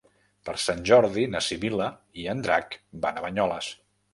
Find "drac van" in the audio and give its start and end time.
2.49-3.21